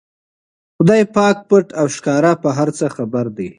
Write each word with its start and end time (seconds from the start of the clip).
خدای 0.77 1.03
پاک 1.15 1.37
پټ 1.49 1.67
او 1.79 1.85
ښکاره 1.95 2.31
په 2.43 2.49
هر 2.57 2.69
څه 2.77 2.85
خبر 2.95 3.25
دی. 3.37 3.49